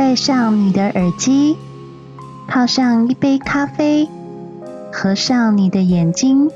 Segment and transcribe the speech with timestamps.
[0.00, 1.58] 戴上你的耳机，
[2.48, 4.08] 泡上一杯咖啡，
[4.90, 6.50] 合上你的眼睛，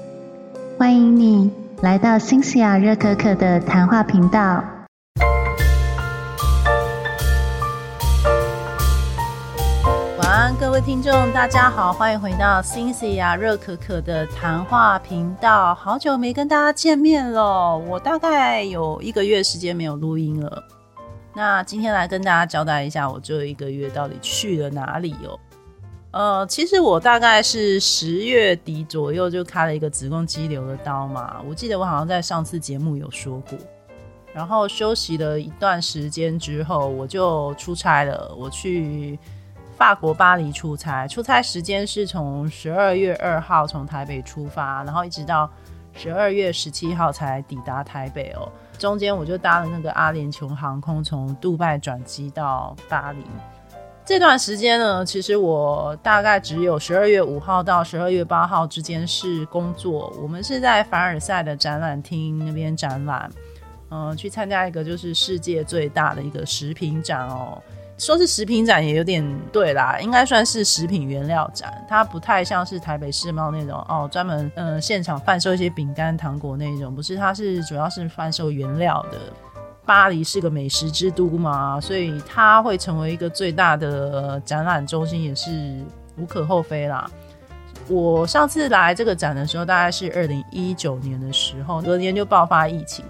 [0.78, 1.51] 欢迎你
[1.83, 4.65] 来到新西亚热可可的谈话频道。
[10.17, 15.74] 晚安，各位听众，大家好，欢迎回到新西亚热可可的谈话频道。
[15.74, 20.62] 好久没跟大家见面了，我大概有一个月时间没有录音了。
[21.34, 25.38] 那今天来跟大家交代一下，我这一个月到底去了哪里哦？
[26.12, 31.42] 呃，其实我大概是十月底左右就开了一个子宫肌瘤的刀嘛。
[31.48, 33.59] 我记得我好像在上次节目有说过。
[34.32, 38.32] 然后休息了一段时间之后，我就出差了。
[38.37, 39.18] 我去
[39.76, 45.51] 法国巴黎出差，出差时间是从十二月二号从台北出发，然后一直到
[45.92, 48.48] 十二月十七号才抵达台北哦。
[48.78, 53.24] 中间我就搭了那个阿联酋航空从杜拜转机到巴黎。
[54.05, 60.13] 这段时间呢，其实我大概只有十二月五号到十二月八号之间是工作。
[60.21, 63.30] 我们是在凡尔赛的展览厅那边展览。
[63.90, 67.63] 嗯，去参加一个就是世界最大的一个食品展哦。
[67.97, 71.73] 说是食品展也有点对啦，应该算是食品原料展。
[71.89, 79.19] 它不太像是台北世贸那种哦，专门嗯现场贩售一些饼干、糖果那种，不是，它是主要是贩售原料的。
[79.86, 85.79] 巴黎是个美食之都嘛，所以它会成为一个最大的展览中心，也是
[86.17, 87.08] 无可厚非啦。
[87.86, 93.05] 我上次来这个展的时候，大概是二零一九年的时候，隔年就爆发疫情。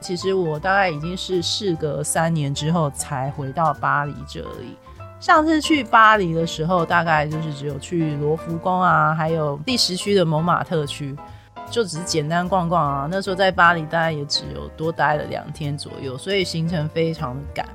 [0.00, 4.76] 其实我大概已经是事隔三年之后才回到巴黎这里。
[5.20, 11.14] 上次去巴黎的时候，大概就是只有去罗浮宫啊，还有第十区的蒙马特区，
[11.70, 13.08] 就只是简单逛逛啊。
[13.10, 17.66] 那时候在巴黎大概也只有多待了两天左右，所以行程非常的赶。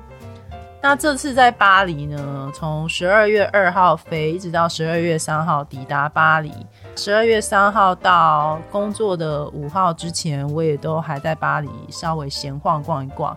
[0.82, 6.52] 那这次在巴黎呢，从十二月二号飞，一直到十二月三号抵达巴黎。
[6.98, 13.36] 十二月三号到工作的五号之前，我也都还在巴黎稍微闲晃逛一逛。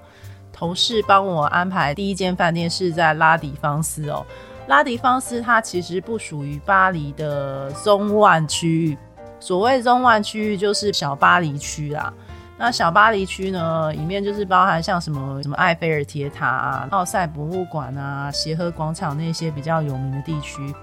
[0.54, 4.26] 同事帮我安排第一间饭店是在拉迪芳斯哦。
[4.68, 8.98] 拉迪芳斯它其实不属于巴黎的中万区域，
[9.42, 12.14] 所谓中万区域就是小巴黎区啦。
[12.58, 20.74] 那小巴黎区呢，里面就是包含像什么什么埃菲尔铁塔啊、奥赛博物馆啊、协和广场那些比较有名的地区。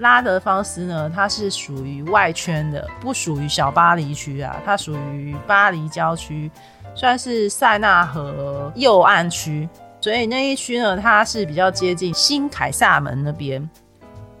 [0.00, 6.50] 拉德芳斯呢，它是属于外圈的，不属于小巴黎区啊，它属于巴黎郊区，
[6.94, 9.68] 算是塞纳河右岸区，
[10.00, 13.68] 所以那一区呢，它是比较接近新凯撒门那边。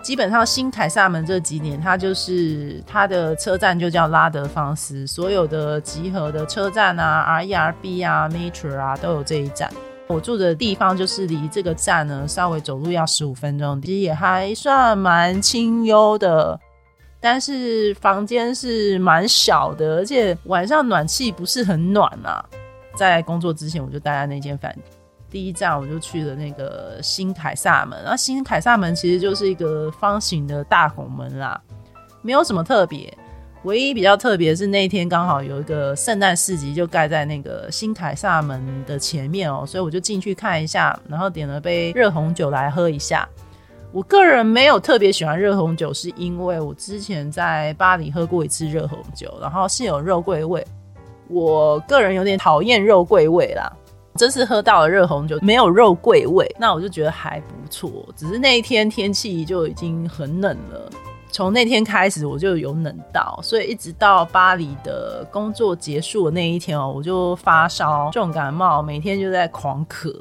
[0.02, 9.70] 基本上新凯撒门这几年，它就是它的车站就叫拉德芳斯，所有的集合的车站啊，R E R B 啊，Metro 啊，都有这一站。
[10.12, 16.58] 我住的地方就是离这个站呢，稍微走路要十五分钟，其实也还算蛮清幽的。
[17.20, 22.44] 但是房间是蛮小的，而且晚上暖气不是很暖啊。
[22.96, 24.74] 在工作之前，我就待在那间饭。
[25.30, 31.60] 第一站我就去了那个新凯撒门，然后新凯撒门其实就是一个方形的大拱门啦，
[32.20, 33.16] 没有什么特别。
[33.64, 43.28] 唯一比较特别是那一天刚好有一个圣诞市集，就盖在那个新凯撒门的前面哦，所以我就进去看一下，然后点了杯热红酒来喝一下。
[43.92, 50.64] 我个人没有特别喜欢热红酒，是因为我之前在巴黎喝过一次热红酒，然后是有肉桂味，
[51.28, 53.70] 我个人有点讨厌肉桂味啦。
[54.16, 57.90] 这次喝到了热红酒，没有肉桂味，那我就觉得还不错。
[58.16, 60.90] 只是那一天天气就已经很冷了。
[61.32, 70.14] 从那天开始我就有冷到，所以一直到巴黎的工作结束的那一天哦，我就发烧、重感冒，每天就在狂咳。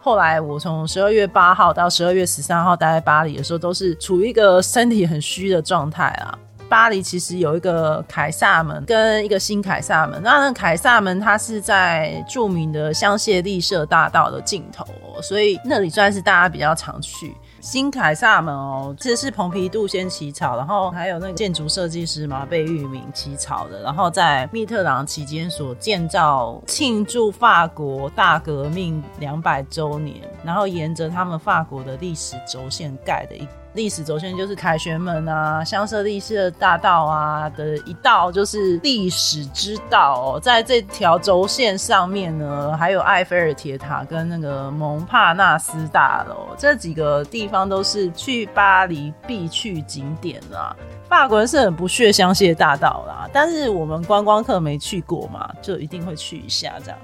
[0.00, 6.38] 后来我从十二月八号到十二月十三号待在巴黎的时候，都是处于一个身体很虚的状态啊。
[6.68, 14.86] 巴黎其实有一个凯撒门跟一个新凯撒门，那那凯撒门它是在著名的香榭丽舍大道的尽头，
[15.22, 17.34] 所以那里算是大家比较常去。
[17.60, 33.46] 新凯撒门哦，这是蓬皮杜先起草，然后还有那个建筑设计师嘛贝玉明起草的，然后在密特朗期间所建造，庆祝法国大革命两百周年，然后沿着他们法国的历史轴线盖的一。
[33.74, 40.40] 历史轴线就是凯旋门啊，香榭丽舍大道啊的一道，就是历史之道哦。
[40.40, 50.74] 在这条轴线上面呢，还有埃菲尔铁塔跟那个蒙帕纳斯大楼这几个地方都是去巴黎必去景点啦。
[51.08, 56.98] 法国人是很不屑香榭大道啦，但是我们观光客没去过嘛，就一定会去一下这样。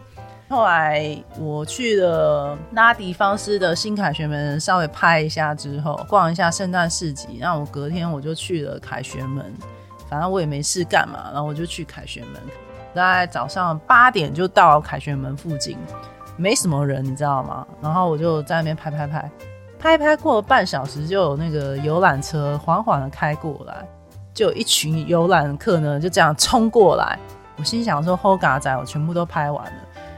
[0.49, 7.38] 后来我去了拉迪方斯的新凯旋门，稍微拍一下之后，逛一下圣诞市集。
[7.41, 9.52] 然后我隔天我就去了凯旋门，
[10.08, 12.41] 反正我也没事干嘛，然后我就去凯旋门。
[12.94, 15.76] 大概早上八点就到凯旋门附近，
[16.37, 17.67] 没什么人，你知道吗？
[17.81, 19.31] 然后我就在那边拍拍拍，
[19.79, 23.85] 拍拍过了半小时，就有那个游览车缓缓的开过来，
[24.32, 27.19] 就有一群游览客呢就这样冲过来。
[27.56, 29.73] 我心想说：“Ho 嘎仔，我全部都拍完了。”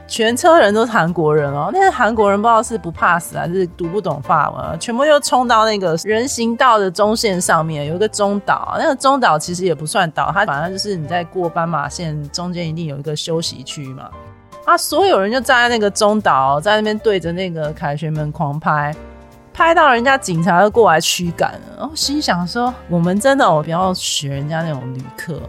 [0.07, 14.09] 全车人都是韩国人哦，那些韩国人不知道是不怕死还是读不懂法文，全部又冲到那个人行道的中线上面，有一个中岛，那个中岛其实也不算岛，它反正就是你在过斑马线中间一定有一个休息区嘛，
[14.65, 18.95] 啊，所有人就站在那个中岛，在那边对着那个凯旋门狂拍，
[19.53, 25.41] 拍到人家警察都过来驱赶了，然后心想说，我们真的我，不要学人家那种旅客。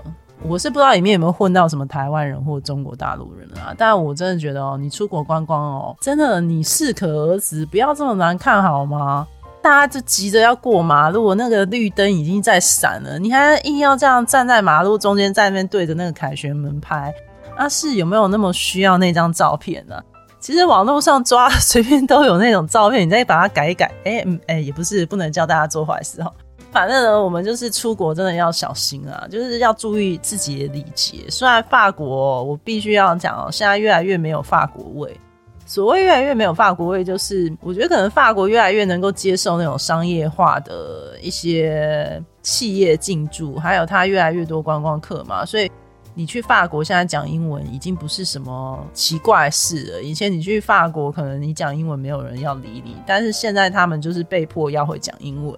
[0.42, 9.26] 我是不知道里面有没有混到什么台湾人或中国大陆人啊，但我真的觉得哦，你出国观光哦，真的你适可而止，不要这么难看好吗？
[9.60, 17.12] 大家就急着要过马路，那个绿灯已经在闪了，你还硬要这样站在马路中间，在那边对着那个凯旋门拍，
[17.56, 20.00] 啊，是有没有那么需要那张照片呢？
[20.38, 26.32] 其实网络上抓 随便都有那种照片，你再把它改一改，哎哎，也不是不能叫大家做坏事哈。
[26.70, 31.24] 反正呢，我们就是出国真的要小心啊，就是要注意自己的礼节。
[31.30, 35.18] 虽然法国，我必须要讲哦，现在越来越没有法国味。
[35.64, 45.70] 所谓越来越没有法国味，就是我觉得可能法国越来越能够接受那种商业化的一些企业进驻，还有它越来越多观光客嘛，所以
[46.14, 50.02] 你去法国现在讲英文已经不是什么奇怪事了。
[50.02, 55.54] 以前你去法国，可能你讲英文没有人要理你，但是现在他们就是被迫要会讲英文。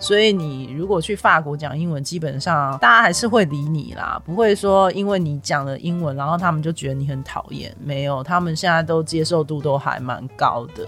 [0.00, 7.74] 所以你如果去法国讲英文，基本上大家还是会理你啦，不会说因为你讲了英文，然后他们就觉得你很讨厌。
[7.82, 10.86] 没有，他们现在都接受度都还蛮高的。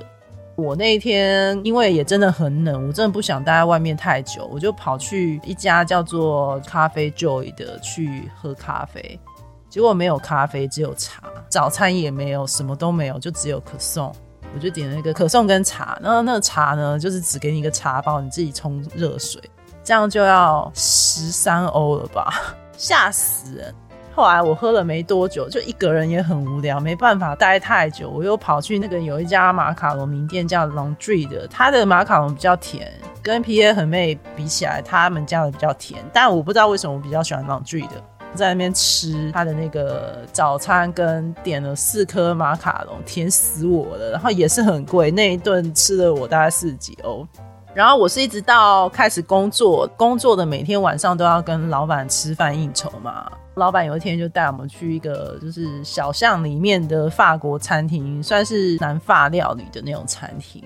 [0.57, 9.19] 我那天因为也真的很冷，我真的不想待在外面太久，我就跑去一家叫做咖啡 Joy 的去喝咖啡，
[9.69, 14.15] 结果没有咖啡，只有茶，早餐也没有，什么都没有，就只有可颂。
[14.55, 19.41] 我就点了一个可颂跟茶，然后那个茶呢，就是只给你一个茶包，你自己冲热水，
[19.85, 22.33] 这样就要十三欧了吧，
[22.77, 23.75] 吓死人！
[24.13, 32.93] 后来我喝了没多久，就一个人也很无聊，没办法待太久，我又跑去那个有一家马卡龙名店叫 Laundry 的，它的马卡龙比较甜，
[33.23, 38.03] 跟 P A 和妹比起来，他们家的比较甜，但我不知道为什么我比较喜欢 Laundry 的。
[38.35, 44.13] 在那边吃他的那个早餐，跟点了四颗马卡龙，甜死我了。
[44.13, 47.27] 然后也是很贵，那一顿吃了我大概四十几欧。
[47.73, 53.31] 然后我是一直到开始工作，工作的每天晚上都要跟老板吃饭应酬嘛。
[53.55, 60.65] 老板有一天就带我们去一个就是小巷里面的法国餐厅，算是南法料理的那种餐厅。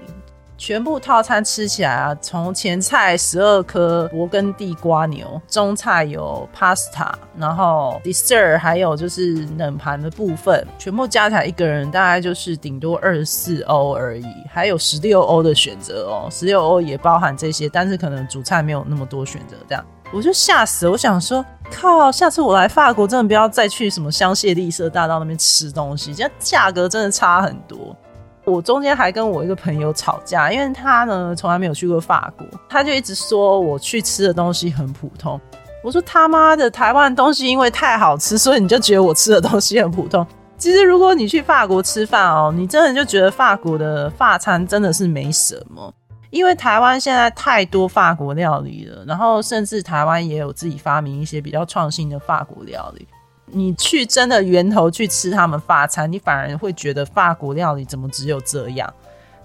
[0.57, 27.97] 全部套餐吃起来啊，从前菜十二颗勃艮第瓜牛，中菜有 pasta，然后 dessert 还有就是冷盘的部分，全部加起来一个人大概就是顶多二十四欧而已，还有十六欧的选择哦，十六欧也包含这些，但是可能主菜没有那么多选择，这样我就吓死，我想说靠，下次我来法国真的不要再去什么香榭丽舍大道那边吃东西，这价格真的差很多。
[28.45, 35.41] 我中间还跟我一个朋友吵架，因为他呢从来没有去过法国，他就一直说我去吃的东西很普通。
[35.83, 40.27] 我说他妈的，台湾东西因为太好吃，所以你就觉得我吃的东西很普通。
[40.57, 45.93] 其实如果你去法国吃饭哦，你真的就觉得法国的法餐真的是没什么，
[46.31, 53.07] 因为台湾现在太多法国料理了，然后甚至台湾也有自己发明一些比较创新的法国料理。
[53.47, 58.93] 你去真的源头去吃他们法餐，你反而会觉得法国料理怎么只有这样？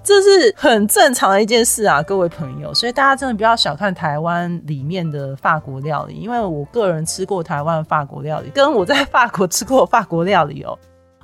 [0.01, 2.73] 这是很正常的一件事啊，各位朋友。
[2.73, 10.75] 所以大家真的不要小看台湾里面的法国料理，因为我个人吃过台湾法国料理，跟我在法国吃过法国料理哦，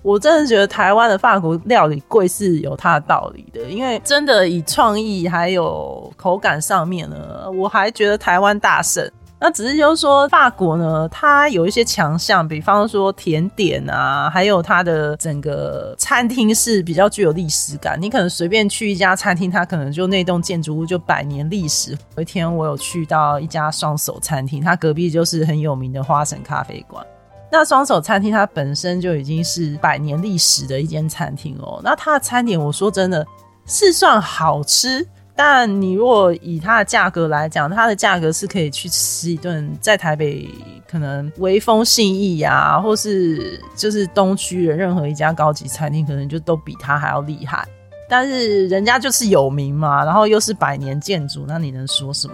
[0.04, 9.10] 我真的觉得台湾的法国料理贵是有它的道理的，因为真的以创意还有口感上面呢，我还觉得台湾大胜。
[9.46, 17.96] 那只是就是说，法国呢，它有一些强项，比方说甜点啊，还有它的整个餐厅是比较具有历史感。
[18.02, 21.96] 你可能随便去一家餐厅，它可能就那栋建筑物就百年历史。
[22.16, 27.06] 有一天我有去到一家双手餐厅，它隔壁就是很有名的花神咖啡馆。
[27.52, 31.80] 那双手餐厅它本身就已经是百年历史的一间餐厅哦。
[31.84, 33.24] 那它的餐点，我说真的
[33.68, 35.08] 是算好吃。
[35.36, 40.50] 但你如果以它的价格来讲，它的价格是可以去吃一顿在台北
[40.90, 47.68] 可能微风信义啊，或是就是东区的任何一家高级餐厅，可能就都比它还要厉害。
[48.08, 52.34] 但是人家就是有名嘛，然后又是百年建筑，那你能说什么？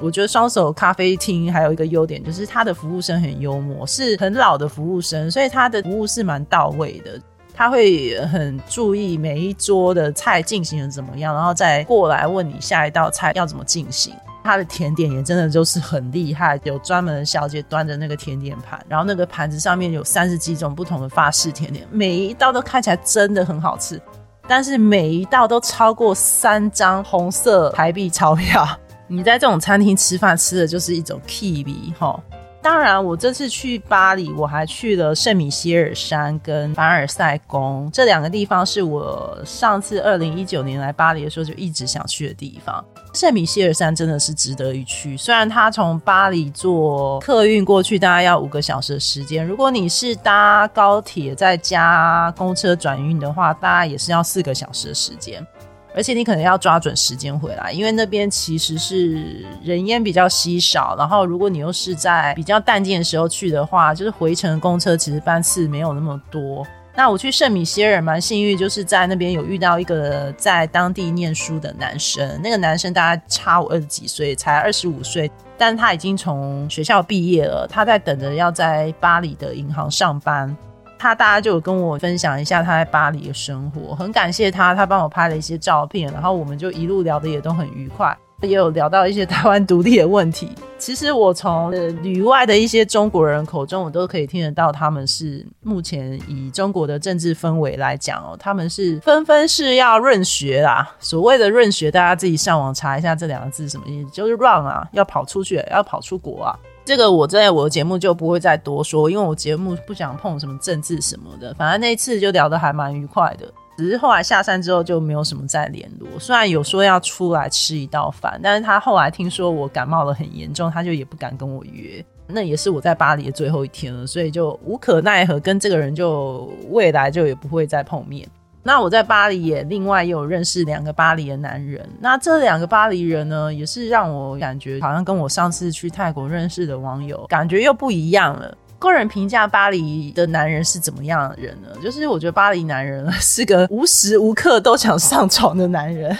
[0.00, 7.20] 我觉得双手咖啡厅还有一个优点，就是他的服务生很幽默，是很老的服务生，所以他的服务是蛮到位的。
[7.54, 14.14] 他会很注意每一桌的菜进行的怎么样，然后再过来问你下一道菜要怎么进行。
[14.44, 24.02] 他的甜点也真的就是很厉害，有专门的小姐端着那个甜点盘，然后那个盘子上面有三十几种不同的法式甜点，每一道都看起来真的很好吃，
[24.48, 28.66] 但是每一道都超过三张红色台币钞票。
[29.06, 32.20] 你在这种餐厅吃饭吃的就是一种 K B 哈。
[32.62, 42.82] 当然，我这次去巴黎，我还去了圣米歇尔山跟凡尔赛宫这两个地方，是我上次二零一九年来巴黎的时候就一直想去的地方。
[43.14, 55.44] 圣米歇尔山真的是值得一去，虽然它从巴黎坐客运过去大概要五个小时的时间，如果你是搭高铁再加公车转运的话，大概也是要四个小时的时间。
[55.94, 60.94] 而且你可能要抓准时间回来，因为那边其实是人烟比较稀少。
[60.96, 66.66] 然后，如果你又是在比较淡季的时候去的话，就是回程公车其实班次没有那么多。
[66.94, 72.38] 那我去圣米歇尔蛮幸运，就是在那边有遇到一个在当地念书的男生。
[72.42, 80.54] 那个男生大概差我二十几岁，才二十五岁，但他已经从学校毕业了，他在等着要在巴黎的银行上班。
[81.02, 90.52] 他大家就有跟我分享一下他在巴黎的生活，很感谢他，他帮我拍了一些照片，然后我们就一路聊的也都很愉快，也有聊到一些台湾独立的问题。
[90.78, 91.72] 其实我从
[92.04, 100.88] 旅外的一些中国人口中，我都可以听得到，他们是目前以中国的政治氛围来讲哦，他们是纷纷是要润学啦。
[101.00, 106.56] 所谓的润学，大家自己上网查一下这两个字什么意思，就是 run 啊，要跑出去，要跑出国啊。
[106.84, 111.54] 这个我在我的节目就不会再多说，因为我节目不想碰什么政治什么的。
[111.54, 113.46] 反正那次就聊得还蛮愉快的，
[113.76, 116.08] 只是后来下山之后就没有什么再联络。
[116.18, 122.04] 虽然有说要出来吃一道饭，但是他后来听说我感冒了很严重，他就也不敢跟我约。
[122.26, 128.26] 那也是我在巴黎的最后一天了，所以就无可奈何，跟这个人就未来就也不会再碰面。
[128.62, 138.56] 那我在巴黎也另外也有认识两个巴黎的男人，那这两个巴黎人呢，也是让我感觉好像跟我上次去泰国认识的网友感觉又不一样了。
[138.78, 141.68] 个人评价巴黎的男人是怎么样的人呢？
[141.82, 146.16] 就是我觉得巴黎男人 是个无时无刻都想上床的男人。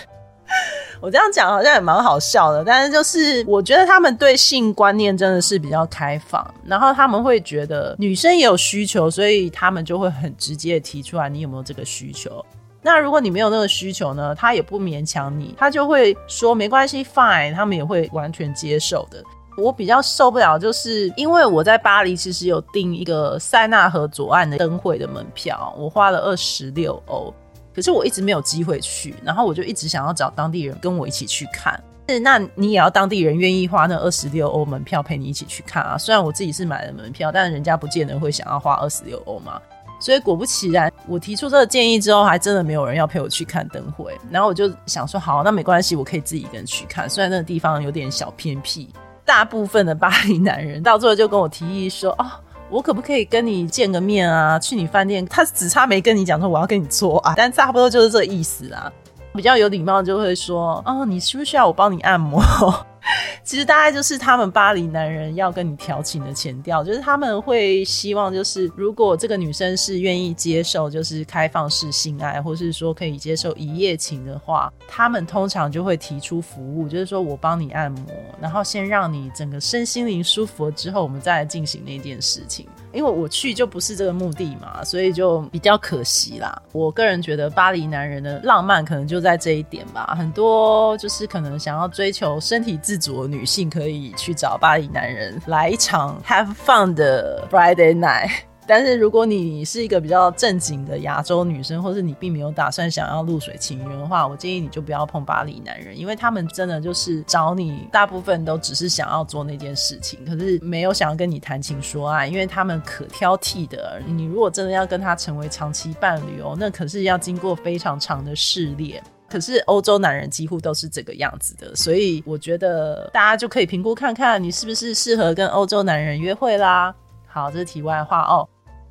[1.02, 12.44] 我这样讲好像也蛮好笑的，但是就是我觉得他们对性观念真的是比较开放，然后他们会觉得女生也有需求，所以他们就会很直接的提出来，你有没有这个需求？
[12.80, 19.20] 那如果你没有那个需求呢，他也不勉强你，他就会说没关系，fine，他们也会完全接受的。
[19.58, 27.34] 我比较受不了，就是因为我在巴黎其实有订一个塞纳河左岸的灯会的门票，我花了二十六欧。
[27.74, 31.78] 可是我一直没有机会去，然后我就一直想要找当地人跟我一起去看。
[32.08, 35.96] 是，那你也要当地人愿意花那二十六欧门票陪你一起去看啊。
[35.96, 39.60] 虽然我自己是买了门票，但是人家不见得会想要花二十六欧嘛。
[40.00, 44.12] 所以果不其然，我提出这个建议之后，还真的没有人要陪我去看灯会。
[44.30, 47.08] 然后我就想说，好，那没关系，我可以自己一个人去看。
[47.08, 48.88] 虽然那个地方有点小偏僻，
[49.24, 52.26] 大部分的巴黎男人到最后就跟我提议说，哦。
[52.72, 54.58] 我可不可以跟你见个面啊？
[54.58, 58.90] 去你饭店，他只差没跟你讲说我要跟你做啊，但差不多就是这意思啦。
[59.34, 62.42] 比较有礼貌就会说，哦，你需不需要我帮你按摩？
[63.42, 78.04] 其实大概就是他们巴黎男人要跟你调情的前调，就是他们会希望，就是如果这个女生是愿意接受，就是开放式性爱，或是说可以接受一夜情的话，他们通常就会提出服务，就是说我帮你按摩，
[78.40, 82.68] 然后先让你整个身心灵舒服了之后，我们再来进行那件事情。
[82.92, 86.60] 因为我去就不是这个目的嘛，所以就比较可惜啦。
[86.72, 90.14] 我个人觉得巴黎男人的浪漫可能就在这一点吧。
[90.16, 98.30] 很多就是可能想要追求身体自主的女性，可以去找巴黎男人来一场 have fun 的 Friday night。
[98.66, 114.00] 但是如果你是一个比较正经的亚洲女生，或是你并没有打算想要露水情缘的话，我建议你就不要碰巴黎男人，因为他们真的就是找你，大部分都只是想要做那件事情，可是没有想要跟你谈情说爱，因为他们可挑剔的。
[114.06, 119.02] 你如果真的要跟他成为长期伴侣哦，那可是要经过非常长的试炼。
[119.28, 126.94] 可是欧洲男人几乎都是这个样子的，所以我觉得大家就可以评估看看你是不是适合跟欧洲男人约会啦。
[127.26, 128.46] 好，这是题外话哦。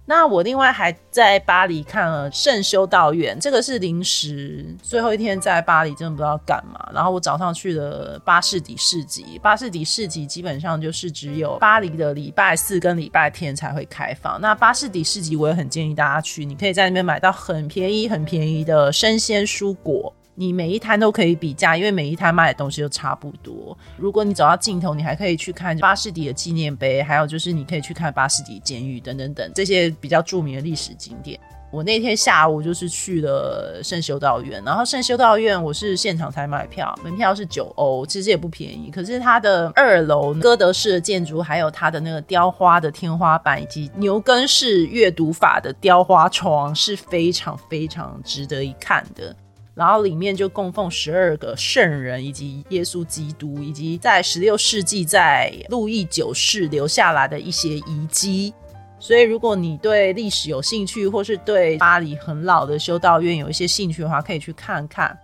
[0.06, 6.90] 那我另外还在巴黎看了圣修道院，这个是临时最后一天在巴黎，真的不知道干嘛。
[6.94, 14.42] 然后我早上去了巴士底市集，巴士底市集基本上就是只有巴黎的礼拜四跟礼拜天才会开放。
[14.42, 20.14] 那巴士底市集我也很建议大家去，你可以在那边买到很便宜、很便宜的生鲜蔬果。
[20.36, 23.78] 你每一摊都可以比价，因为每一摊卖的东西都差不多。
[23.98, 31.40] 如果你走到尽头，你还可以去看巴士底的纪念碑，还有就是你可以去看巴士底监狱等等等这些比较著名的历史景点。
[31.72, 38.92] 我那天下午就是去了圣修道院，然后圣修道院我是现场才买票，门票是九欧，其实也不便宜。
[38.92, 49.34] 可是它的二楼哥德式的建筑，还有它的那个雕花的天花板，以及牛根式阅读法的雕花窗，是非常非常值得一看的。
[49.74, 58.54] 然后里面就供奉十二个圣人，以及耶稣基督，以及在十六世纪在路易九世留下来的一些遗迹。
[59.00, 65.18] 所以，如果你对历史有兴趣，或是对巴黎很老的修道院有一些兴趣的话，可以去看看。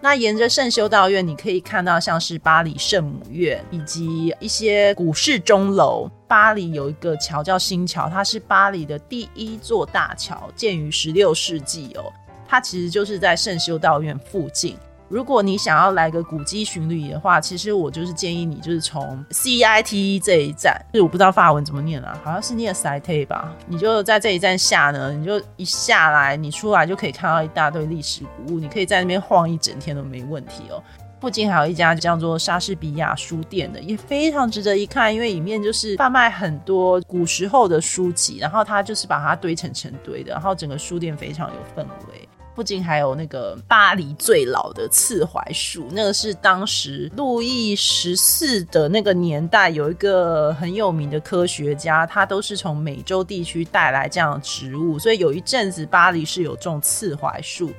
[0.00, 6.08] 那沿着圣修道院，你可以看到像是巴黎圣母院，以及一些古式钟楼。
[6.28, 12.12] 巴黎有一个桥叫新桥，它是巴黎的第一座大桥，建于十六世纪哦。
[12.48, 14.76] 它其实就是在圣修道院附近。
[15.10, 23.54] 如果你想要来个古迹巡礼的话，其实我就是建议你，就是从 C I T 这一站，就是我不知道法文怎么念啊，好像是念 Cite 吧。
[23.66, 30.82] 你就在这一站下呢，你就一下来，你出来就可以看到一大堆历史古物，你可以在那边晃一整天都没问题哦。
[31.22, 42.27] 附近还有一家叫做莎士比亚书店的，也非常值得一看，因为里面就是贩卖很多古时候的书籍，然后它就是把它堆成成堆的，然后整个书店非常有氛围。
[42.58, 57.70] 附近还有那个巴黎最老的刺槐树，那个是当时路易十四的那个年代有一个很有名的科学家，他都是从美洲地区带来这样的植物，所以有一阵子巴黎是有种刺槐树。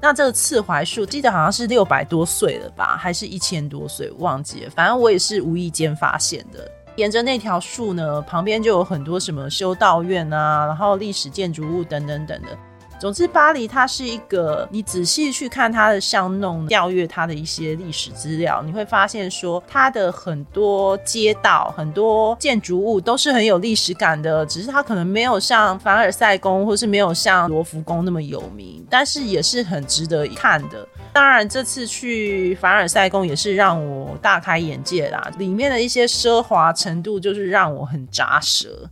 [0.00, 4.70] 那这个刺槐树记得好像是六百多岁了吧，还是一千多岁，忘记了。
[4.70, 6.70] 反正我也是无意间发现的。
[6.94, 12.56] 沿着那条树呢，旁边就有很多什么修道院啊，然后历史建筑物等等等的。
[13.00, 30.84] 总之，巴黎它是一个，你仔细去看它的巷弄，调阅它的一些历史资料，你会发现说，它的很多街道、很多建筑物都是很有历史感的，只是它可能没有像凡尔赛宫，或是没有像罗浮宫那么有名，但是也是很值得一看的。
[31.12, 38.90] 当然，这次去凡尔赛宫也是让我大开眼界啦，里面的一些奢华程度就是让我很扎舌。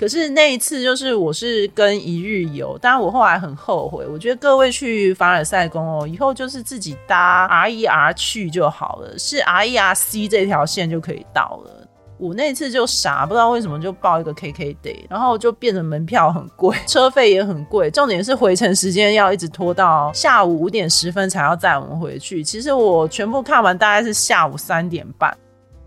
[0.00, 4.06] 可是那一次就是我是跟一日游，当然我后来很后悔。
[4.06, 11.86] 我觉得各位去凡尔赛宫哦，以后就是自己搭 R E R 去就好了，是 R E R C 这条线就可以到了。
[12.16, 22.42] 我那次就傻，不知道为什么就报一个 K K day，然后就变成门票很贵，车费也很贵，重点是回程时间要一直拖到下午五点十分才要载我们回去。
[22.42, 25.36] 其实我全部看完大概是下午三点半。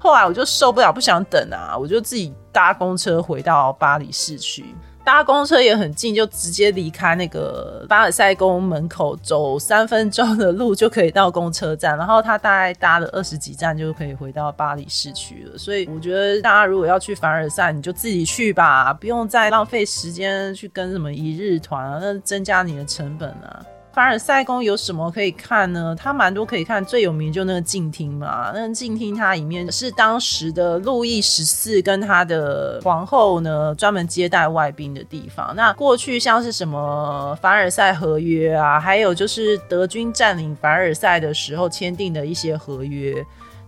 [0.03, 4.65] 后来我就受不了，不想等啊，我就自己搭公车回到巴黎市区。
[5.01, 11.97] 搭公车也很近，就直接离开那个巴尔塞宫门口，走三分钟的路就可以到公车站。
[11.97, 15.57] 然后他大概搭了二十几站就可以回到巴黎市区了。
[15.57, 23.65] 所以我觉得大家如果要去凡尔赛，你就自己去吧，不用再浪费时间去跟什么一日团啊，那增加你的成本啊。
[23.93, 25.95] 凡尔赛宫有什么可以看呢？
[25.95, 28.51] 它蛮多可以看，最有名就那个镜厅嘛。
[28.51, 35.55] 那个镜厅它里面是当时的路易十四跟他的皇后呢专门接待外宾的地方。
[35.55, 43.23] 那过去像是什么凡尔赛合约啊，还有就是德军占领凡尔赛的时候签订的一些合约。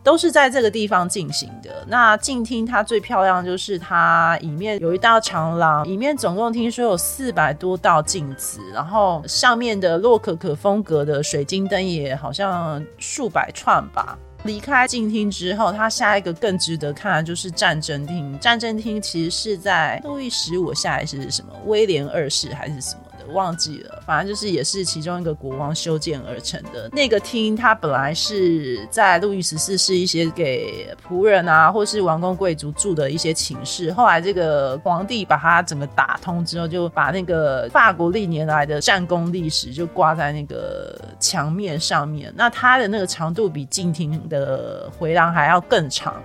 [0.06, 1.84] 都是在这个地方进行的。
[1.88, 14.16] 那静厅它最漂亮就是它里面有一道长廊，里面总共听说有四百多道镜子，然后上面的洛可可风格的水晶灯也好像数百串吧。
[14.44, 18.38] 离开静厅之后，它下一个更值得看的就是战争厅。
[18.40, 21.52] 战争厅其实是在路易十五下一世是什么？
[21.66, 23.02] 威廉二世还是什么？
[23.34, 27.56] 忘记了，反正就是也是其中一个国王修建而成的那个厅。
[27.56, 33.92] 它本来是在路易十四是一些给仆人啊，或是王公贵族住的一些寝室。
[33.94, 42.34] 后来这个皇帝把它整个打通之后，就把那个法国历年来的战功历史就挂在那个墙面上面。
[42.36, 46.22] 那它的那个长度比静厅的回廊还要更长，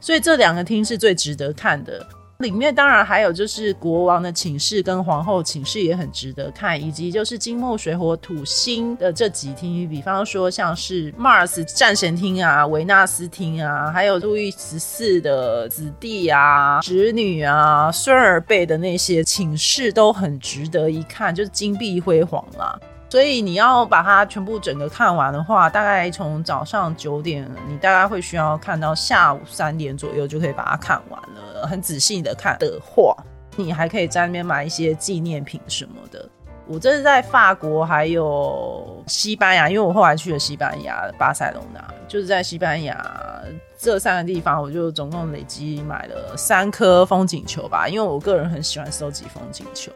[0.00, 2.04] 所以这两个厅是最值得看的。
[2.44, 22.78] 里面当然还有就是国王的寝室跟皇后寝室也很值得看，以及就是金木水火土星的这几厅，比方说像是 Mars 战神厅啊、维纳斯厅啊，还有路易十四的子弟啊、侄女啊、孙儿辈的那些寝室都很值得一看，就是金碧辉煌啦。
[23.10, 31.66] 所以你要把它全部整个看完的话，大概从早上九点，你大概会需要看到下午三点左右就可以把它看完了。
[31.66, 33.16] 很仔细的看的话，
[33.56, 36.28] 你还可以在那边买一些纪念品什么的。
[36.66, 43.02] 我这是在法国还有西班牙，因为我后来去了西班牙巴塞隆纳，就是在西班牙
[43.78, 49.90] 这三个地方，我就总共累积买了三颗风景球吧，因为我个人很喜欢收集风景球。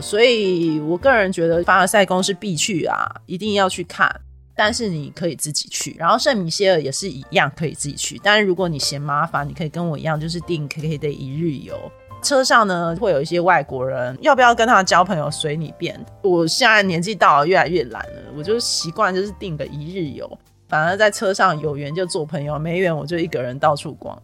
[0.00, 4.08] 所以，我个人觉得凡尔赛宫是必去啊，一定要去看。
[4.54, 8.20] 但是你可以自己去，然后圣米歇尔也是一样可以自己去。
[8.22, 11.74] 但是如果你嫌麻烦，你可以跟我一样，就是订 KK 的一日游。
[12.22, 15.98] 车上呢会有一些外国人，要不要跟他交朋友随你便。
[16.22, 20.30] 我现在年纪到了，越来越懒了，我就习惯就是订个一日游。
[20.68, 24.20] 反而在车上有缘就做朋友，没缘我就一个人到处逛。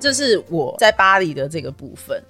[0.00, 2.20] 这是我在巴黎的这个部分。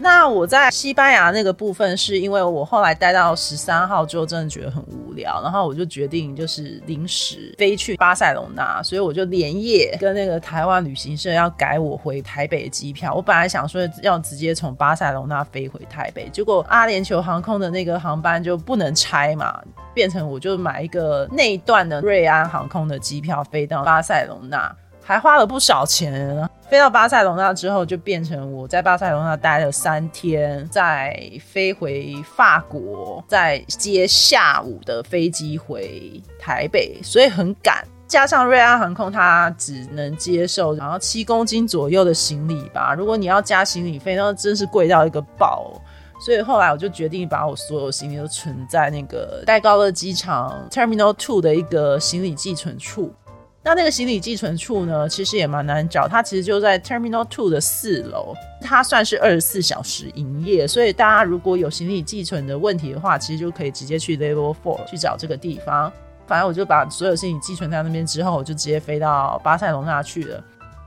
[0.00, 13.12] 那我在西班牙那个部分，是因为我后来待到十三号之后，真的觉得很无聊，然后我就决定就是临时飞去巴塞隆纳，所以我就连夜跟那个台湾旅行社要改我回台北的机票。
[13.12, 19.60] 我本来想说要直接从巴塞隆纳飞回台北，结果阿联酋航空的那个航班就不能拆嘛，
[19.92, 24.72] 变成我就买一个那一段的瑞安航空的机票飞到巴塞隆纳。
[25.08, 37.82] 还花了不少钱，飞到巴塞隆纳之后，就变成我在巴塞隆纳待了三天，再飞回法国，再接下午的飞机回台北，所以很赶。
[38.06, 42.92] 加上瑞安航空，它只能接受然后七公斤左右的行李吧。
[42.92, 45.72] 如果你要加行李费，那真是贵到一个爆。
[46.20, 53.14] 所以后来我就决定把我所有行李都存在那个戴高乐机场 Terminal Two 的一个行李寄存处。
[53.68, 56.08] 那那个行李寄存处呢，其实也蛮难找。
[56.08, 60.66] 它其实就在 Terminal Two 的四楼，它算是二十四小时营业。
[60.66, 65.92] 所以大家如果有行李寄存的问题的话，其实就可以直接去 Level Four 去找这个地方。
[66.26, 70.42] 反正我就把所有行李寄存在那边之后，我就直接飞到巴塞隆纳去了。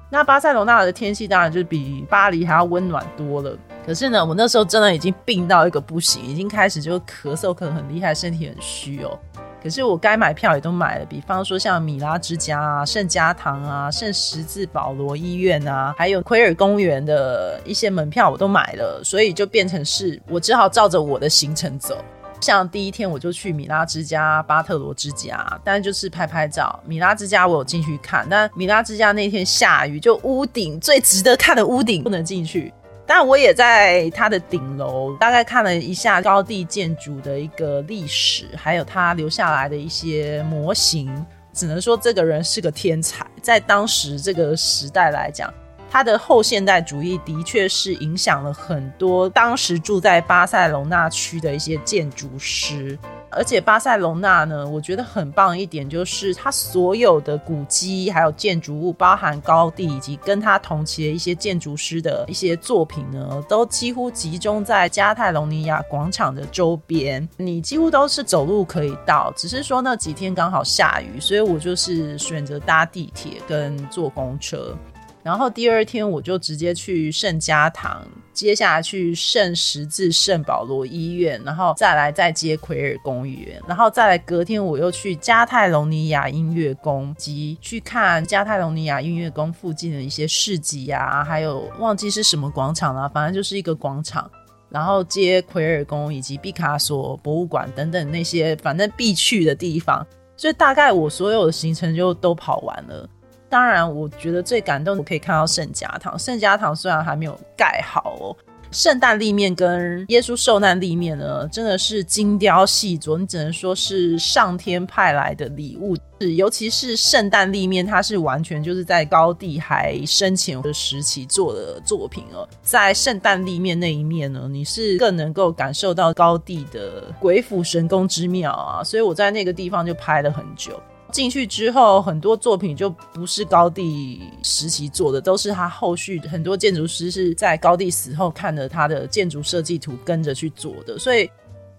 [0.09, 3.55] 那巴塞隆纳的天气当然就比巴黎还要温暖多了。
[3.85, 9.19] 可是呢，我那时候真的已经病到一个不行，已经开始就咳嗽，咳很厉害，身体很虚哦。
[9.61, 22.03] 可是我该买票也都买了，比方说像米拉之家啊、圣家堂啊、圣十字保罗医院啊，还有奎尔公园的一些门票我都买了，所以就变成是我只好照着我的行程走。
[22.39, 26.79] 像第一天我就去米拉之家、巴特罗之家，但就是拍拍照。
[26.83, 32.73] 米拉之家我有进去看，但米拉之家那天下雨，就屋顶最值得看的屋顶不能进去。
[33.13, 41.13] 但我也在它的顶楼大概看了一下高地建筑的一个历史，还有他留下来的一些模型。
[41.51, 45.53] 只能说这个人是个天才，在当时这个时代来讲，
[45.89, 52.97] 他的后现代主义的确是影响了很多当时住在巴塞隆纳区的一些建筑师。
[53.31, 67.27] 而且巴塞隆纳呢，我觉得很棒一点就是它所有的古迹还有建筑物，包含高地以及跟它同期的一些建筑师的一些作品呢，都几乎集中在加泰隆尼亚广场的周边。
[67.37, 74.75] 你几乎都是走路可以到，只是说那几天刚好下雨，所以我就是选择搭地铁跟坐公车。
[75.23, 94.27] 然后第二天我就直接去圣家堂，接下来去圣十字圣保罗医院，然后再来再接奎尔公园，然后再来隔天我又去加泰隆尼亚音乐宫及去看加泰隆尼亚音乐宫附近的一些市集啊，还有忘记是什么广场了，反正就是一个广场，
[94.69, 100.03] 然后接奎尔宫以及毕卡索博物馆等等那些反正必去的地方，
[100.35, 103.07] 所以大概我所有的行程就都跑完了。
[103.51, 106.17] 当然，我觉得最感动，我可以看到圣家堂。
[106.17, 108.37] 圣家堂虽然还没有盖好哦，
[108.71, 115.97] 圣诞立面跟耶稣受难立面呢，真的是精雕细琢，你只能说是上天派来的礼物。
[116.21, 122.47] 是，尤其是圣诞立面，它是完全就是在高地还生前的时期做的作品哦。
[122.61, 130.81] 在圣诞立面那一面呢，你是更能够感受到高地的鬼斧神工之妙啊，所以我在那个地方就拍了很久。
[131.11, 140.97] 进去之后，很多作品就不是高地实习做的，都是他后续很多建筑师是在高地死后看着他的建筑设计图跟着去做的。
[140.97, 141.29] 所以，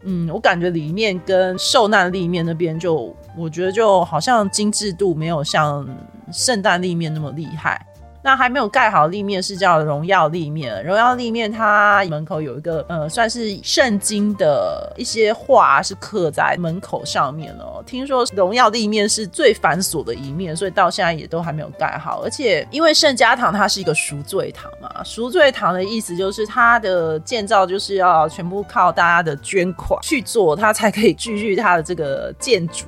[0.02, 5.88] 嗯，我感觉里面跟受难立面那边就，我觉得就好像精致度没有像
[6.30, 7.84] 圣诞立面那么厉害。
[8.22, 17.82] 那还没有盖好立面是叫荣耀立面，荣耀立面它门口有一个呃，算是圣经的一些画是刻在门口上面哦。
[17.84, 22.22] 听说荣耀立面是最繁琐的一面，所以到现在也都还没有盖好。
[22.22, 32.86] 而且因为圣家堂它是一个赎罪堂嘛，赎罪堂的意思就是它的建造就是要全部靠大家的捐款去做，它才可以继续它的这个建筑。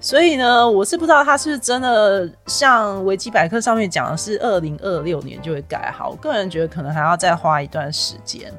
[0.00, 6.10] 所以呢，我是不知道他是不是真的像维基百科上面讲的是二零二六年就会改好。
[6.10, 8.52] 我个人觉得可能还要再花一段时间。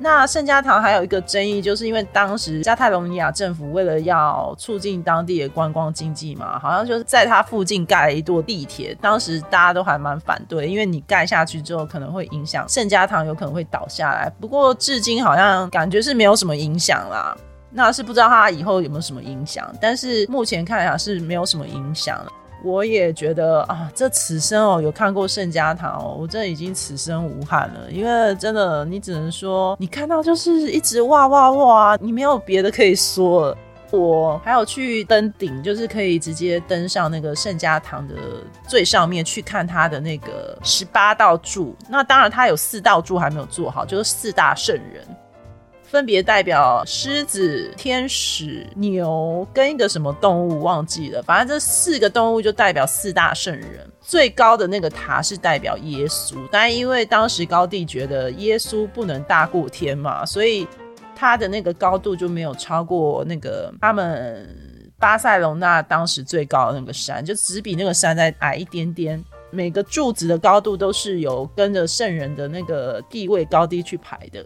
[0.00, 8.96] 那圣家堂还有一个争议，就是因为当时加泰隆尼亚政府为了要促进当地的观光经济嘛，好像就是在它附近盖了一座地铁。
[9.00, 14.32] 当时大家都还蛮反对，因为你盖下去之后可能会影响圣家堂，有可能会倒下来。
[14.40, 17.36] 不过至今好像感觉是没有什么影响啦。
[17.70, 22.20] 那是不知道它以后有没有什么影响，但是目前看来是没有什么影响。
[22.64, 27.88] 我也觉得啊，这此生哦有看过圣家堂哦，我真的已经此生无憾了。
[27.88, 33.58] 因为真的，你只能说你看到就是一直哇哇哇，你没有别的可以说了。
[33.90, 38.14] 我还有去登顶，就是可以直接登上那个圣家堂的
[38.66, 41.74] 最上面去看它的那个十八道柱。
[41.88, 45.06] 那当然，它有四道柱还没有做好，就是四大圣人。
[45.90, 53.90] 分别代表狮子、天使、牛跟一个什么动物忘记了，反正这四个动物就代表四大圣人。
[54.02, 60.68] 最高的那个塔是代表耶稣，但因为当时高地觉得耶稣不能大过天嘛，所以
[61.16, 64.46] 他的那个高度就没有超过那个他们
[64.98, 69.22] 巴塞隆那当时最高的那个山，就只比那个山再矮一点点。
[69.50, 74.44] 每个柱子的高度都是有跟着圣人的那个地位高低去排的。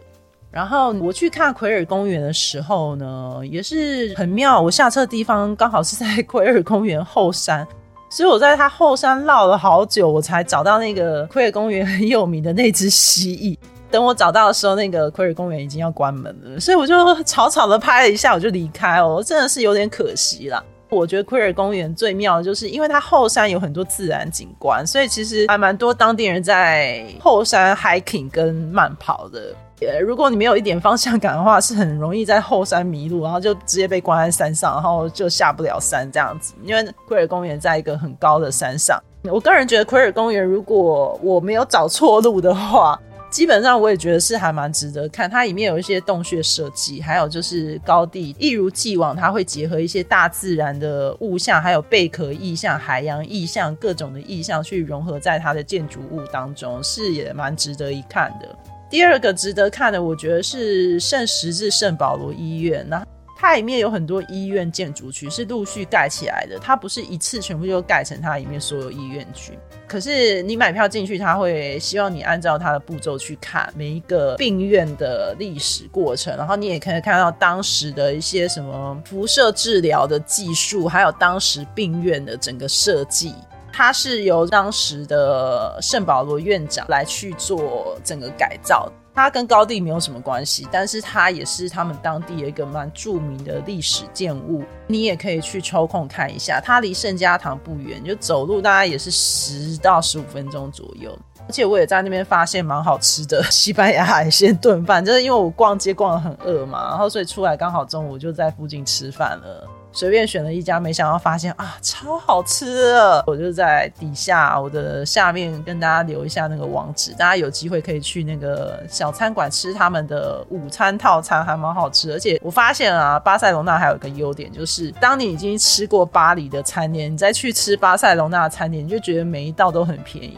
[0.53, 4.61] 然后我去看奎尔公园的时候呢，也是很妙。
[4.61, 7.67] 我下车的地方刚好是在奎尔公园后山，
[8.07, 13.57] 所以我在它后山绕了好久，我才找到那个奎尔公园很有名的那只蜥蜴。
[13.89, 20.63] 等我找到的时候，那个奎尔公园已经要关门了，所以我就草草的拍了一下，我就离开哦，真的是有点可惜啦。
[20.89, 29.55] 我觉得奎尔公园最妙的就是因为它后山有很多自然景观，所以其实还蛮多当地人在后山 hiking 跟慢跑的。
[30.01, 36.53] 如果你没有一点方向感的话，是很容易在后山迷路，然后就直接被关在山上，然后就下不了山这样子。
[36.63, 45.27] 因为奎尔公园在一个很高的山上，我个人觉得奎尔公园如果我没有找错路的话，基本上我也觉得是还蛮值得看。
[45.27, 58.55] 它里面有一些洞穴设计，还有就是高地一如既往，它会结合一些大自然的物象，还有贝壳意象、海洋意象各种的意象去融合在它的建筑物当中，是也蛮值得一看的。
[58.93, 62.87] 第二个值得看的，我觉得是圣十字圣保罗医院。
[62.87, 63.03] 那
[63.35, 69.57] 它里面有很多医院建筑群是陆续盖起来的，它不是一次全部就盖成它里面所有医院群。
[69.87, 83.33] 可是你买票进去，他会希望你按照它的步骤去看每一个病院的历史过程，然后你也可以看到当时的一些什么辐射治疗的技术，还有当时病院的整个设计。
[83.73, 94.63] 它是由当时的圣保罗院长来去做整个改造，它跟高地没有什么关系，但是它也是他们当地一个蛮著名的历史建物。
[94.85, 101.11] 你也可以去抽空看一下，它离圣家堂不远，就走路大概也是十到十五分钟左右。
[101.45, 109.67] 而且我也在那边发现蛮好吃的西班牙海鲜炖饭，就是因为我逛街逛的很饿嘛，然后所以出来刚好中午就在附近吃饭了。
[109.93, 112.91] 随便选了一家，没想到发现啊，超好吃！
[113.27, 122.11] 我就在底下我的下面跟大家留一下那个网址，大家有机会可以去那个小餐馆吃他们的午餐套餐，还蛮好吃。
[122.11, 130.37] 而且我发现啊，巴塞隆纳还有一个优点，就是当你已经吃过巴黎的餐点，你再去吃巴塞隆纳的餐点，你就觉得每一道都很便宜。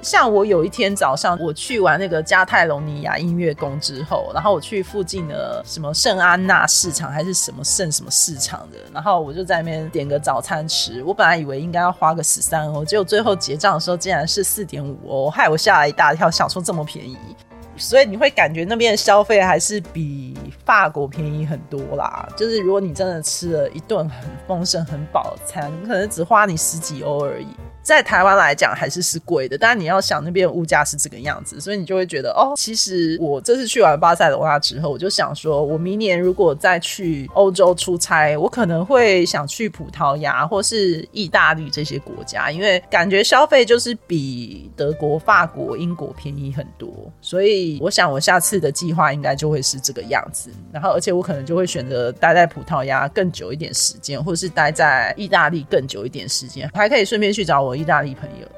[0.00, 11.02] 像我有一天早上，我去完那个加泰隆尼亚音乐宫之后，然后我去附近的什么圣安娜市场还是什么圣什么市场的，然后我就在那边点个早餐吃。
[11.02, 17.16] 我本来以为应该要花个十三欧，结果最后结账的时候竟然是四点五欧，害我吓了一大跳，想说这么便宜。
[17.76, 22.28] 所以你会感觉那边的消费还是比法国便宜很多啦。
[22.36, 27.46] 就是如果你真的吃了一顿很丰盛、很饱的餐，可能只花你十几欧而已。
[27.88, 50.50] 在台湾来讲还是是贵的，但你要想那边物价是这个样子，所以你就会觉得哦，其实我这次去完巴塞罗那之后，我就想说，我明年如果再去欧洲出差，我可能会想去葡萄牙或是意大利这些国家，因为感觉消费就是比德国、法国、英国便宜很多，所以我想我下次的计划应该就会是这个样子。
[50.70, 57.77] 然后，而且我可能就会选择待在葡萄牙更久一点时间，或者是待在意大利更久一点时间，还可以顺便去找我。
[57.78, 58.48] 意大利朋友。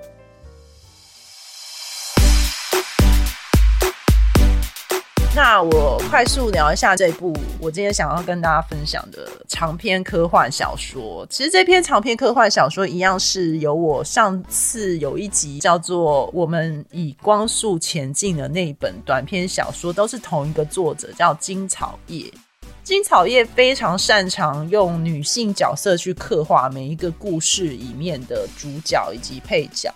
[5.37, 11.25] 那我快速聊一下这部我今天想要跟大家分享的长篇科幻小说。
[11.31, 22.33] 其实这篇长篇科幻小说一样是由我上次有一集叫做我们以光速前进的那一本短篇小说都是同一个作者叫金草叶。
[22.91, 29.95] 金草叶非常擅长用女性角色去刻画每一个故事里面的主角以及配角。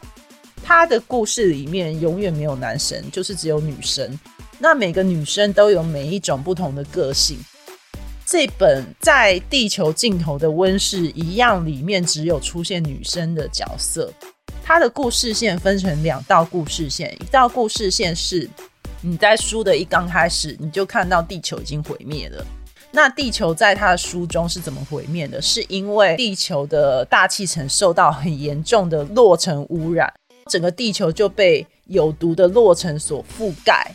[0.62, 4.16] 他的故事里面永远没有男神，就是只有女生。
[4.60, 7.36] 那每个女生都有每一种不同的个性。
[8.24, 14.08] 这本在地球尽头的温室一样，里面只有出现女生的角色。
[14.62, 18.48] 它的故事线分成两道故事线，一道故事线是
[19.00, 22.46] 你在书的一刚开始，你就看到地球已经毁灭了。
[22.94, 25.42] 那地球在他的书中是怎么毁灭的？
[25.42, 30.08] 是因为地球的大气层受到很严重的落尘污染，
[30.48, 33.92] 整个地球就被有毒的落尘所覆盖。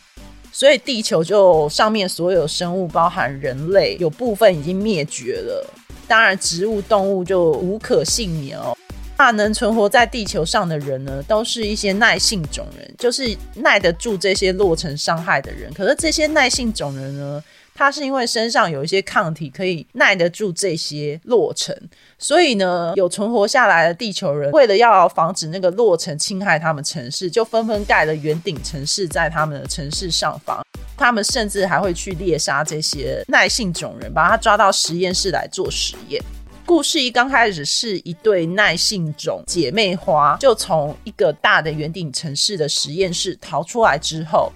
[0.51, 5.65] 所以地球就上面所有生物，包含人类，有部分已经灭绝了。
[6.05, 8.75] 当然，植物、动物就无可幸免哦。
[9.17, 15.71] 那能存活在地球上的人呢，都是一些耐性种人，就是耐得住这些落成伤害的人。
[15.73, 17.41] 可是这些耐性种人呢？
[17.79, 21.73] 他是因为身上有一些抗体，可以耐得住这些落尘，
[22.17, 30.61] 所以呢，有存活下来的地球人，为了要防止那个落尘侵害他们城市，就纷纷盖了圆顶城市在他们的城市上方。
[30.97, 36.21] 他们甚至还会去猎杀这些耐性种人，把他抓到实验室来做实验。
[36.65, 44.51] 故事一刚开始是一对耐性种姐妹花，就从一个大的圆顶城市的实验室逃出来之后。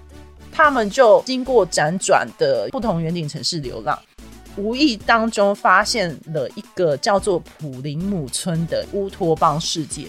[0.54, 4.00] 他们就经过辗转的不同圆顶城市流浪，
[4.56, 10.06] 无意当中发现了一个叫做普林姆村的乌托邦世界。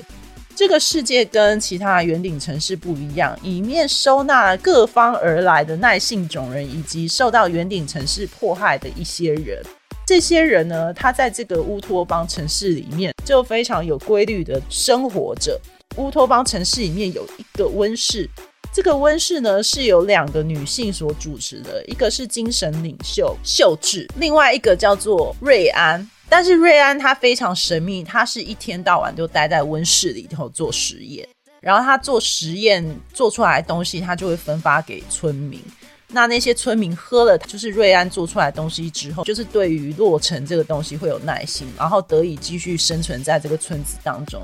[0.54, 9.60] 这个世界跟其他圆顶城市不一样，里面收纳各方而来的耐性种人，以及受到圆顶城市迫害的一些人。
[10.06, 15.58] 这些人呢，他在这个乌托邦城市里面就非常有规律的生活着。
[15.96, 18.28] 乌托邦城市里面有一个温室。
[18.74, 26.04] 这个温室呢是由两个女性所主持的，一个是精神领袖秀智，另外一个叫做瑞安。
[26.28, 31.24] 但是瑞安她非常神秘，她是一天到晚就待在温室里头做实验，
[31.60, 35.62] 然后她做实验做出来的东西，她就会分发给村民。
[36.08, 44.42] 那那些村民喝了就是瑞安做出来的东西之后，就是对于落成这个东西会有耐心，然后得以继续生存在这个村子当中。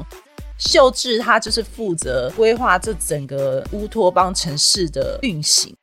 [0.60, 5.74] 秀智他就是负责规划这整个乌托邦城市的运行。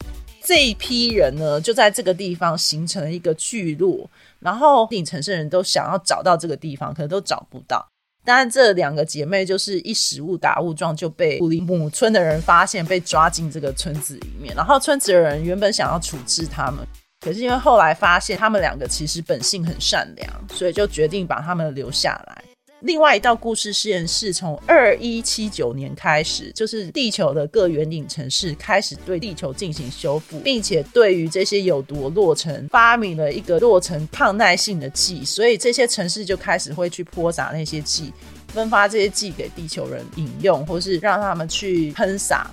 [0.43, 4.09] 这一批人呢，就在这个地方形成了一个聚落，
[4.39, 7.85] 然后顶城市人都想要找到这个地方，可能都找不到。
[8.23, 14.55] 当然，这两个姐妹就是一时误打误撞就被普林姆村的人发现，被抓进这个村子里面。
[14.55, 16.85] 然后村子的人原本想要处置他们，
[17.19, 22.43] 可是因为后来发现他们两个其实本性很善良，所以就决定把他们留下来。
[22.81, 38.13] 另外一道故事实验是从二一七九年开始，就是地球的各圆顶城市开始对地球进行修复，并且对于这些有毒落尘发明了一个落尘抗耐性的剂，所以这些城市就开始会去泼洒那些剂，
[38.49, 42.51] 分发这些剂给地球人饮用，或是让他们去喷洒。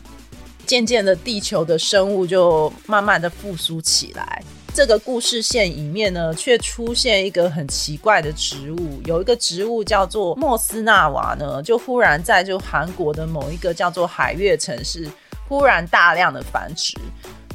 [0.65, 4.43] 渐渐的，地球的生物就慢慢的复苏起来。
[4.75, 15.09] 这个故事线里面呢，却出现一个很奇怪的植物，有一个植物叫做莫斯纳瓦呢，就忽然在就韩国的某一个叫做海月城市，
[15.49, 16.99] 忽然大量的繁殖。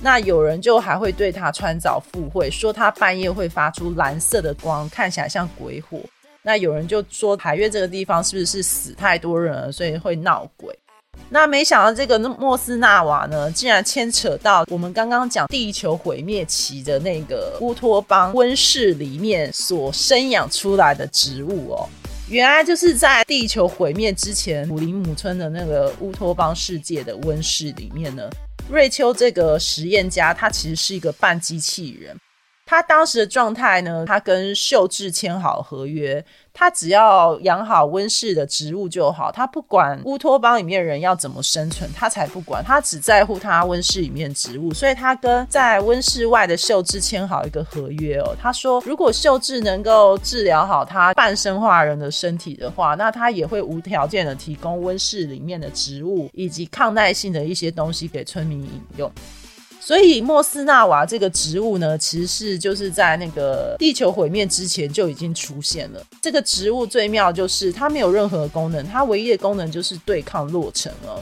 [0.02, 6.00] 那有人就还会对它穿凿附会，说它半夜会发出蓝色的光，看起来像鬼火。
[6.42, 10.74] 那有人就说海月这个地方是不是死太多人了，所以会闹鬼？
[11.30, 21.88] 那没想到这个莫斯纳瓦呢，竟然牵扯到我们刚刚讲地球毁灭期的那个乌托邦温室里面所生养出来的植物哦。
[22.30, 28.30] 原来就是在地球毁灭之前，普林姆村的那个乌托邦世界的温室里面呢，
[28.70, 32.16] 瑞秋这个实验家，他其实是一个半机器人。
[32.70, 36.24] 他当时的状态呢，他跟秀智签好合约。
[36.54, 44.72] 他只要养好温室的植物就好，他不管乌托邦里面人要怎么生存，他才不管，他只在乎他温室里面植物。
[44.74, 48.36] 所以他跟在温室外的秀智签好一个合约哦。
[48.40, 59.10] 他说，如果秀智能够治疗好他半生化人的身体的话，那他也会无条件的提供温室里面的植物以及抗耐性的一些东西给村民饮用。
[59.90, 66.00] 所以莫斯纳瓦这个植物呢，其实是就是在那个地球毁灭之前就已经出现了。
[66.22, 71.20] 这个植物最妙就是它没有任何功能，它唯一的功能就是对抗落尘哦。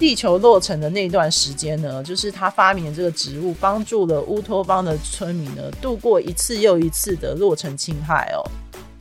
[0.00, 8.42] 地球落成的那段时间呢，就是他发明的这个植物，帮助了乌托邦的村民呢度过一次又一次的落成侵害哦。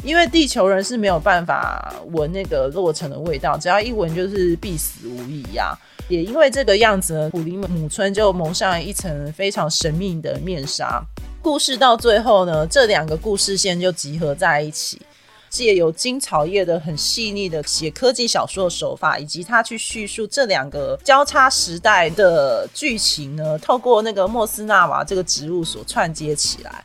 [0.07, 5.77] 因为地球人是没有办法闻那个落成的味道，只要一闻就是必死无疑呀。
[6.07, 11.03] 也因为这个样子呢，普林姆村就蒙上了一层非常神秘的面纱。
[11.41, 15.01] 故事到最后呢，这两个故事线就集合在一起。
[15.49, 26.83] 借由金草叶的很细腻的写科技小说的手法，以及他去叙述这两个交叉时代的剧情呢，透过那个莫斯纳瓦这个植物所串接起来，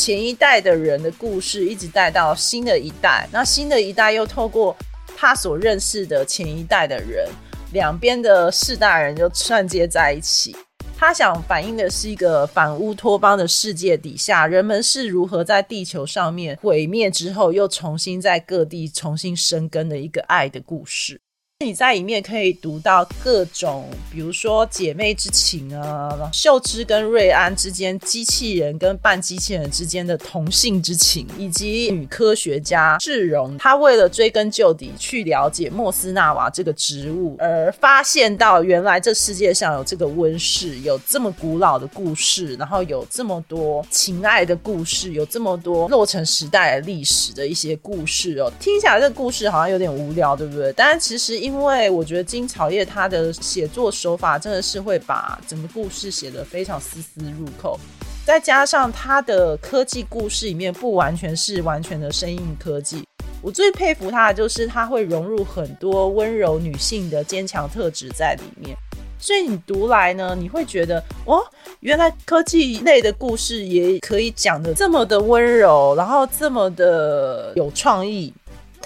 [0.00, 4.74] 前一代的人的故事一直带到新的一代，那新的一代又透过
[5.14, 7.28] 他所认识的前一代的人，
[7.74, 10.56] 两边的世代人就串接在一起。
[10.96, 21.20] 他想反映的是一个反乌托邦的世界底下，人们是如何在地球上面毁灭之后，又重新在各地重新生根的一个爱的故事。
[21.62, 48.50] 你在里面可以读到各种，比如说姐妹之情啊，秀芝跟瑞安之间，机器人跟半机器人之间的同性之情，以及女科学家智荣，她为了追根究底去了解莫斯纳瓦这个植物，而发现到原来这世界上有这个温室，有这么古老的故事，然后有这么多情爱的故事，有这么多落成时代的历史的一些故事哦。
[48.58, 50.72] 听起来这个故事好像有点无聊，对不对？
[50.72, 57.76] 但是其实因因为我觉得金草叶他的写作手法真的是会把整个故事写得非常丝丝入扣，
[58.24, 63.02] 再加上他的科技故事里面不完全是完全的生硬科技，
[63.42, 68.76] 我最佩服他的就是他会融入很多温柔女性的坚强特质在里面，
[69.18, 71.42] 所以你读来呢，你会觉得哦，
[71.80, 78.32] 原来科技类的故事也可以讲的这么的温柔，然后这么的有创意。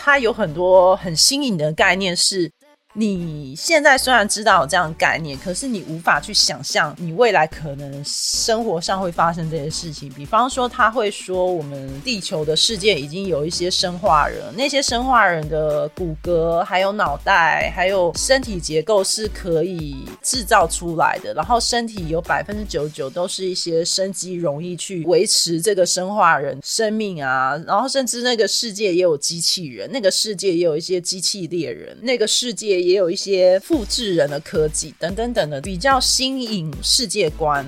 [0.06, 2.52] 它有很多很新颖的概念是。
[2.96, 10.08] 你现在虽然知道有这样的概念，可是你无法去想象你未来可能生活上会发生这些事情。
[10.10, 21.34] 比方说，他会说我们地球的世界已经有一些生化人，那些生化人的骨骼、还有脑袋、还有身体结构是可以制造出来的。
[21.34, 27.60] 然后身体有百分之九十九都是一些生机，容易去维持这个生化人生命啊。
[27.66, 32.83] 然后甚至那个世界也有机器人，那个世界也有一些机器猎人，那个世界。
[32.84, 37.64] 也有一些复制人的科技等等等的比较新颖世界观，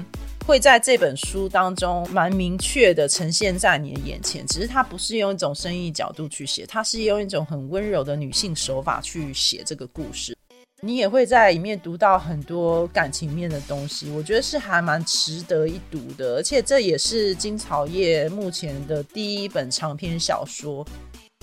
[0.46, 4.46] 会在这本书当中蛮明确的呈现在你的眼前。
[4.46, 10.36] 只是它不是用一种生意角度去写，它是用一种很温柔的女性手法去写这个故事。
[10.82, 16.34] 你也会在里面读到很多感情面的东西，我觉得是还蛮值得一读的。
[16.34, 20.86] 而且这也是金草叶目前的第一本长篇小说。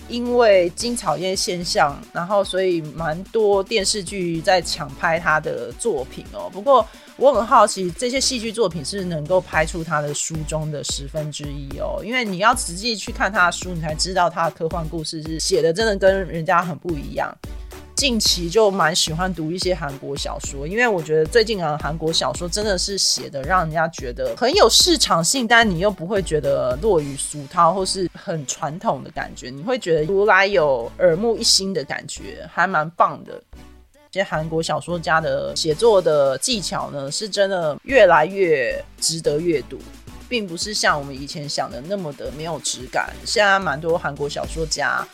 [0.09, 6.49] 因为金草烟现象，然后所以蛮多电视剧在抢拍他的作品哦。
[6.51, 6.85] 不过
[7.15, 12.01] 我很好奇，这些戏剧作品是能够拍出他的书中的十分之一哦。
[12.03, 17.33] 因为你要实际去看他的书，你才知道他的科幻故事是写的真的跟人家很不一样。
[18.03, 33.41] 近期就蛮喜欢读一些韩国小说，因为我觉得最近啊，韩国小说真的是写的让人家觉得很有市场性，但你又不会觉得落于俗套或是很传统的感觉，你会觉得读来有耳目一新的感觉，还蛮棒的。
[34.11, 39.79] 这些韩国小说家的写作的技巧呢，是真的越来越值得阅读，
[40.27, 43.13] 并不是像我们以前想的那么的没有质感。
[43.23, 45.07] 现在蛮多韩国小说家。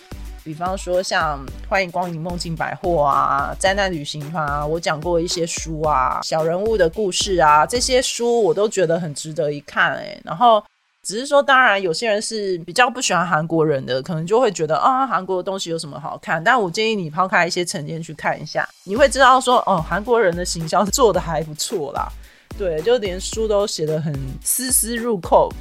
[0.50, 1.40] 比方说像
[1.70, 10.20] 欢迎光临梦境百货啊，灾难旅行团啊，我讲过一些书啊，小人物的故事啊，这些书我都觉得很值得一看哎。
[10.26, 10.60] 然后
[11.04, 16.44] 只是说，当然有些人是比较不喜欢韩国人的，可能就会觉得啊，韩国的东西有什么好看？
[16.44, 22.12] 但我建议你抛开一些成见去看一下，你会知道说，哦，韩国人的形象做的还不错啦。
[22.58, 24.12] 对，就连书都写的很
[24.44, 25.54] 丝丝入扣。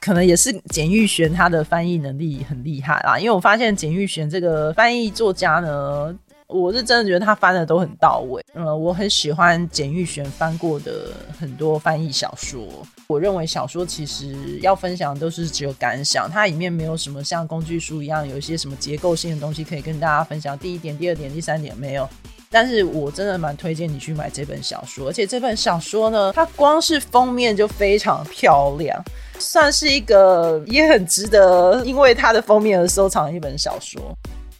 [0.00, 6.14] 可能也是简玉璇他的翻译能力很厉害啦，因为我发现简玉璇这个翻译作家呢，
[6.48, 8.44] 我是真的觉得他翻的都很到位。
[8.54, 12.66] 嗯，我很喜欢简玉璇翻过的很多翻译小说。
[13.06, 20.58] 我认为小说其实要分享都是只有感想，它里面没有什么像工具书一样有一些什么结构性的东西可以跟大家分享。
[20.58, 22.08] 第一点、第二点、第三点没有。
[22.50, 29.02] 但是我真的蛮推荐你去买这本小说，而且这本小说呢，它光是封面就非常漂亮，
[29.42, 34.00] 算是一个也很值得因为它的封面而收藏的一本小说。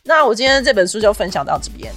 [0.04, 1.92] 那我今天这本书就分享到这边，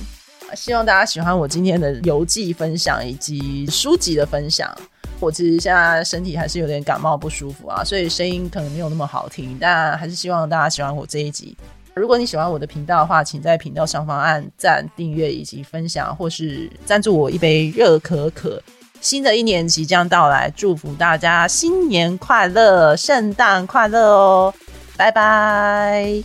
[0.56, 4.72] 希望大家喜欢我今天的游记分享以及书籍的分享。
[5.20, 11.58] 我其实现在身体还是有点感冒不舒服啊，所以声音可能没有那么好听，但还是希望大家喜欢我这一集。
[11.96, 18.62] 如果你喜欢我的频道的话，请在频道上方按赞、订阅以及分享，或是赞助我一杯热可可。
[19.06, 24.54] 新的一年即将到来，祝福大家新年快乐，圣诞快乐哦！
[24.98, 26.24] 拜拜。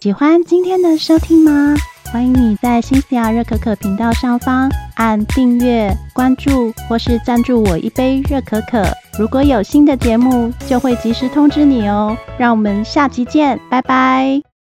[0.00, 1.76] 喜欢今天的收听吗？
[2.10, 8.86] 欢迎你在新西亚热可可频道上方按订阅、关注，或是赞助我一杯热可可。
[9.18, 12.16] 如果有新的节目，就会及时通知你哦。
[12.38, 14.45] 让我们下集见，拜拜。